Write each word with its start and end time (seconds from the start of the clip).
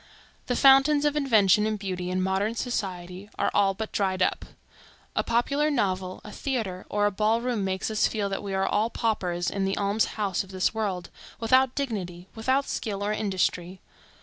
The 0.47 0.55
fountains 0.55 1.05
of 1.05 1.15
invention 1.15 1.67
and 1.67 1.77
beauty 1.77 2.09
in 2.09 2.23
modern 2.23 2.55
society 2.55 3.29
are 3.37 3.51
all 3.53 3.75
but 3.75 3.91
dried 3.91 4.23
up. 4.23 4.45
A 5.15 5.23
popular 5.23 5.69
novel, 5.69 6.21
a 6.23 6.31
theatre, 6.31 6.87
or 6.89 7.05
a 7.05 7.11
ball 7.11 7.39
room 7.39 7.63
makes 7.63 7.91
us 7.91 8.07
feel 8.07 8.27
that 8.29 8.41
we 8.41 8.55
are 8.55 8.65
all 8.65 8.89
paupers 8.89 9.47
in 9.51 9.63
the 9.63 9.77
alms 9.77 10.05
house 10.17 10.43
of 10.43 10.49
this 10.49 10.73
world, 10.73 11.11
without 11.39 11.75
dignity, 11.75 12.25
without 12.33 12.67
skill 12.67 13.03
or 13.03 13.13
industry. 13.13 13.79